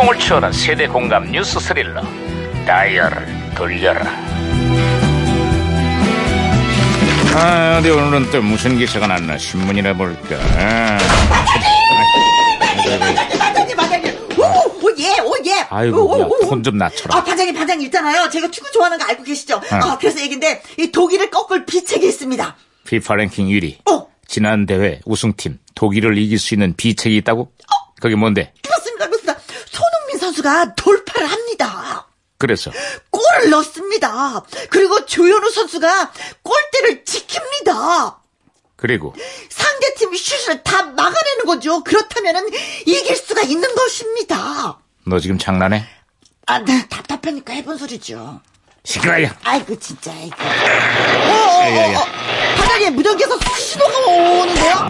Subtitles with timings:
[0.00, 2.02] 진동을 초월한 세대 공감 뉴스 스릴러
[2.66, 4.10] 다이얼을 돌려라
[7.34, 10.98] 아 어디 오늘은 또 무슨 기사가 났나 신문이나 볼까 아,
[13.38, 14.14] 반장님, 반장님.
[14.38, 15.66] 오, 오, 예, 오, 예.
[15.68, 16.48] 아이고 오, 오, 오.
[16.48, 18.30] 톤좀 낮춰라 아, 반장님, 반장님 있잖아요.
[18.30, 19.60] 제가 축구 좋아하는 거 알고 계시죠?
[19.70, 22.56] 아, 그래서 얘긴데, 이 독일을 꺾을 비책이 있습니다.
[22.86, 27.52] 피파 랭킹 1위 어, 지난 대회 우승팀 독일을 이길 수 있는 비책이 있다고?
[28.00, 28.54] 그게 뭔데?
[30.30, 32.06] 선수가 돌파를 합니다.
[32.38, 32.70] 그래서
[33.10, 34.42] 골을 넣습니다.
[34.70, 38.16] 그리고 조현우 선수가 골대를 지킵니다.
[38.76, 39.14] 그리고
[39.50, 41.84] 상대팀 슛을 다 막아내는 거죠.
[41.84, 42.48] 그렇다면은
[42.86, 44.78] 이길 수가 있는 것입니다.
[45.06, 45.86] 너 지금 장난해?
[46.46, 48.40] 아, 네, 답답하니까 해본 소리죠.
[48.84, 50.36] 시끄러워 아이고 진짜 아이고.
[50.40, 52.04] 어, 어, 어, 어.
[52.56, 54.29] 바닥에 무전기에서 신호가 오는데요.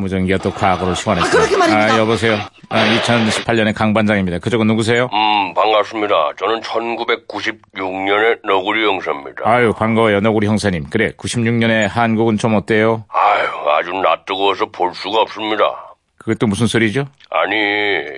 [0.00, 1.26] 무전기가 또 과거를 소환했어.
[1.28, 1.94] 아, 그러게 말입니다.
[1.94, 2.34] 아, 여보세요.
[2.68, 4.38] 아, 2018년의 강 반장입니다.
[4.38, 5.08] 그쪽은 누구세요?
[5.12, 6.14] 음, 반갑습니다.
[6.38, 9.42] 저는 1996년의 너구리 형사입니다.
[9.44, 10.20] 아유, 반가워요.
[10.20, 10.86] 너구리 형사님.
[10.90, 13.04] 그래, 96년에 한국은 좀 어때요?
[13.08, 13.46] 아유,
[13.78, 15.89] 아주 낯뜨거워서 볼 수가 없습니다.
[16.30, 17.06] 그것도 무슨 소리죠?
[17.30, 17.56] 아니,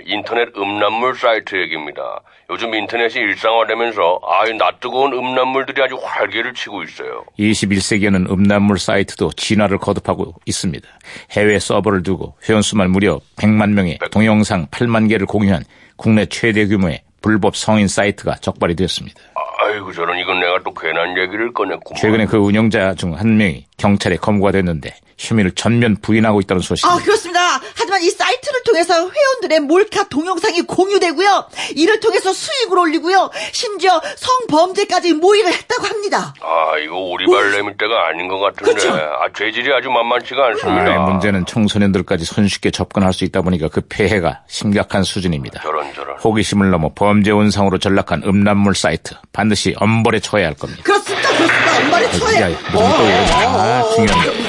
[0.07, 2.21] 인터넷 음란물 사이트 얘기입니다.
[2.51, 7.25] 요즘 인터넷이 일상화되면서 아유, 낯 뜨거운 음란물들이 아주 활개를 치고 있어요.
[7.39, 10.87] 21세기에는 음란물 사이트도 진화를 거듭하고 있습니다.
[11.31, 15.65] 해외 서버를 두고 회원수만 무려 100만 명의 동영상 8만 개를 공유한
[15.97, 19.19] 국내 최대 규모의 불법 성인 사이트가 적발이 되었습니다.
[19.65, 21.99] 아이고, 저런 이건 내가 또 괜한 얘기를 꺼냈구만.
[21.99, 24.93] 최근에 그 운영자 중 한 명이 경찰에 검거가 됐는데
[25.23, 27.05] 혐의를 전면 부인하고 있다는 아, 소식입니다.
[27.05, 27.41] 그렇습니다.
[27.77, 31.47] 하지만 이 사이트를 통해서 회원들의 몰카 동영상이 공유되고요.
[31.77, 33.31] 이를 통해서 수익을 올리고요.
[33.53, 36.35] 심지어 성범죄까지 모의를 했다고 합니다.
[36.41, 38.73] 아, 이거 오리발 내밀 때가 아닌 것 같은데.
[38.75, 38.91] 그쵸?
[38.93, 40.95] 아, 죄질이 아주 만만치가 않습니다.
[40.95, 45.63] 아, 문제는 청소년들까지 손쉽게 접근할 수 있다 보니까 그 폐해가 심각한 수준입니다.
[45.63, 46.17] 저런, 저런.
[46.19, 50.83] 호기심을 넘어 범죄 온상으로 전락한 음란물 사이트 반드시 엄벌에 처해야 할 겁니다.
[50.83, 51.29] 그렇습니다.
[51.29, 51.79] 그렇습니다.
[51.87, 52.51] 엄마를 쳐야.
[52.51, 53.33] 야, 무슨 또 이러지?
[53.33, 54.33] 아, 중요한 거.
[54.33, 54.42] 무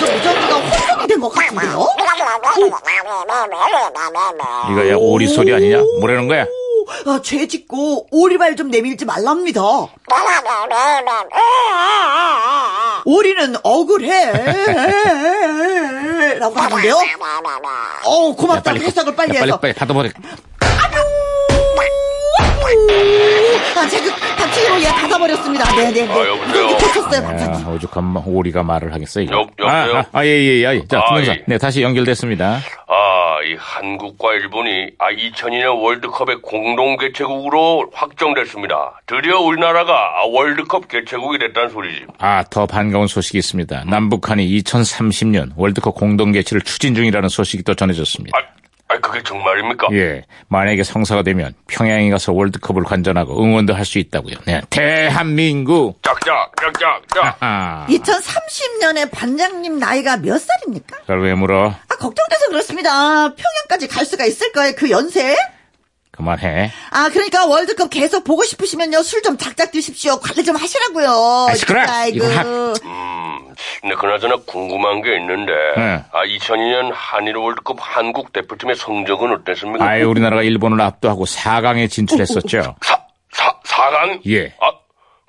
[1.29, 1.87] 같은데요?
[4.71, 5.81] 이거 야 오리 소리 아니냐?
[5.99, 6.45] 뭐라는 거야?
[7.05, 9.61] 오, 아, 죄 짓고 오리발 좀 내밀지 말랍니다.
[13.05, 14.31] 오리는 억울해.
[16.39, 16.93] 라고 하는데요.
[16.95, 18.63] 야, 고맙다.
[18.63, 19.59] 빨리 해석을 빨리 야, 빨리 해서.
[19.59, 20.09] 빨리 닫아버려.
[23.83, 25.75] 아, 제가 다치기로 예, 닫아버렸습니다.
[25.75, 26.13] 네네네.
[26.13, 26.77] 아, 여보세요?
[27.21, 27.65] 반장님.
[27.65, 29.35] 야, 오죽한 마- 오리가 말을 하겠어 이거.
[29.35, 29.97] 여- 여보세요?
[29.97, 30.87] 아, 아, 아, 예, 예, 예.
[30.87, 31.21] 자, 아.
[31.21, 31.43] 예.
[31.45, 32.59] 네, 다시 연결됐습니다.
[32.87, 39.01] 아, 이 한국과 일본이 아 2002년 월드컵의 공동 개최국으로 확정됐습니다.
[39.05, 42.05] 드디어 우리나라가 아, 월드컵 개최국이 됐다는 소리지.
[42.19, 43.83] 아, 더 반가운 소식이 있습니다.
[43.85, 48.37] 남북한이 2030년 월드컵 공동 개최를 추진 중이라는 소식이 또 전해졌습니다.
[48.37, 48.52] 아, 아
[49.13, 49.87] 그게 정말입니까?
[49.93, 54.35] 예, 만약에 성사가 되면 평양에 가서 월드컵을 관전하고 응원도 할 수 있다고요.
[54.45, 56.01] 네, 대한민국.
[56.01, 57.37] 짝짝, 짝짝, 짝.
[57.41, 60.97] 아, 2030년에 반장님 나이가 몇 살입니까?
[61.01, 61.69] 그걸 왜 물어?
[61.69, 62.89] 아, 걱정돼서 그렇습니다.
[63.35, 64.73] 평양까지 갈 수가 있을까요?
[64.75, 65.35] 그 연세?
[66.11, 66.71] 그만해.
[66.91, 69.01] 아, 그러니까 월드컵 계속 보고 싶으시면요.
[69.03, 70.19] 술 좀 작작 드십시오.
[70.19, 71.47] 관리 좀 하시라고요.
[71.49, 71.81] 아, 시끄러.
[72.09, 72.73] 이거 하- 음,
[73.83, 76.01] 근데 그나저나 궁금한 게 있는데, 네.
[76.13, 79.83] 아 2002년 한일 월드컵 한국 대표팀의 성적은 어땠습니까?
[79.85, 82.75] 아예 우리나라가 일본을 압도하고 4강에 진출했었죠.
[82.81, 82.97] 사,
[83.33, 84.21] 사, 4강?
[84.31, 84.53] 예.
[84.61, 84.71] 아,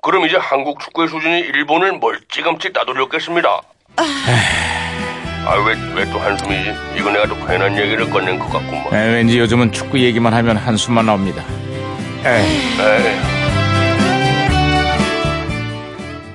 [0.01, 3.61] 그럼 이제 한국 축구의 수준이 일본을 멀찌감치 따돌렸겠습니다.
[3.97, 6.73] 아, 왜, 왜 또 한숨이지?
[6.97, 8.87] 이거 내가 또 괜한 얘기를 꺼낸 것 같구만.
[8.93, 11.43] 에, 왠지 요즘은 축구 얘기만 하면 한숨만 나옵니다.
[12.25, 12.45] 에이.
[12.79, 13.34] 에이.